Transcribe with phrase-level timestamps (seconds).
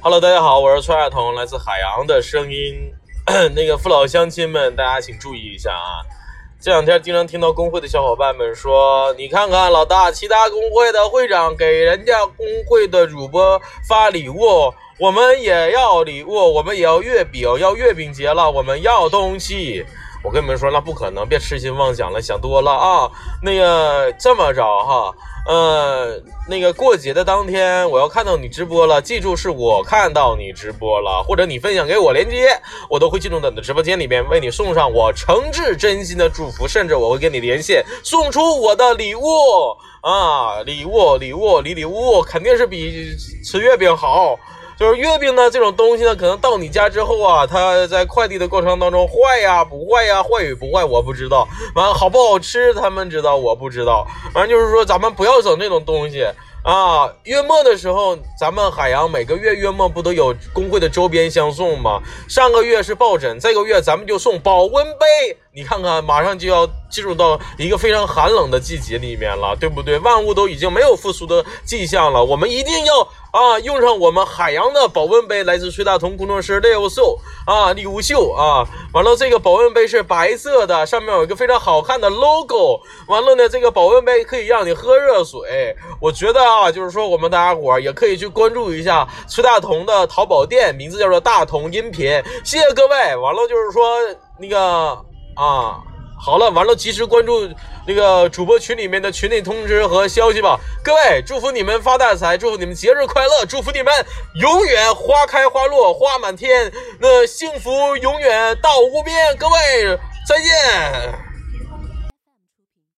[0.00, 2.94] Hello，大家好，我是崔亚彤，来自海洋的声音。
[3.56, 6.06] 那个父老乡亲们，大家请注意一下啊！
[6.60, 19.84] 这两天经常听到工会的小伙伴们说：“你看看老大，其他工会的会长给人家工会的主播发礼物，我们也要礼物，我们也要月饼，要月饼节了，我们要东西。”
[20.24, 23.10] 我跟你们说，那不可能，别痴心妄想了，想多了啊！
[23.40, 25.14] 那个这么着哈，
[25.48, 32.50] 呃，那个过节的当天，我要看到你直播了，记住是我看到你直播了，或者你分享给我链接，
[32.90, 39.22] 我都会进入到你的直播间里面，为你送上我诚挚真心的祝福，甚至我会跟你连线，送出我的礼物
[40.02, 40.62] 啊！
[40.66, 44.38] 礼物，礼物，礼礼物，肯定是比吃月饼好。
[44.78, 54.06] 就是月饼呢，这种东西呢，可能到你家之后啊，它在快递的过程当中坏呀不坏呀，坏与不坏我不知道，完好不好吃他们知道，我不知道。
[54.32, 56.24] 反正就是说，咱们不要整这种东西
[56.62, 57.12] 啊。
[57.24, 62.00] 月末的时候，咱们海洋每个月月末不都有工会的周边相送吗？
[62.28, 65.36] 上个月是抱枕，这个月咱们就送保温杯。
[65.52, 69.98] 你看看，马上就要进入到一个非常寒冷的季节里面了，对不对？
[69.98, 73.08] 万物都已经没有复苏的迹象了，我们一定要。
[73.30, 82.80] 啊，用上我们海洋的保温杯，来自崔大同工作室六秀啊，六秀啊，完了这个保温杯是白色的，上面有一个非常好看的 logo。
[83.06, 85.76] 完了呢，这个保温杯可以让你喝热水。
[86.00, 92.22] 我觉得啊，就是说我们大家伙也可以去关注一下崔大同的淘宝店，名字叫做大同音频。
[92.42, 93.16] 谢谢各位。
[93.16, 93.98] 完了就是说
[94.38, 94.58] 那个
[95.34, 95.82] 啊。
[96.20, 97.48] 好了，完了，及时关注
[97.86, 100.58] 那个主播群里面的群内通知和消息吧。
[100.84, 103.92] 各位，祝福你们发大财，祝福你们节日快乐，祝福你们
[104.40, 109.36] 永远花开花落，花满天，那幸福永远到无边。
[109.38, 111.27] 各位，再见。